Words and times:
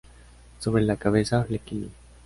Sobre 0.59 0.81
la 0.81 0.95
cabeza 0.97 1.43
flequillo. 1.43 1.89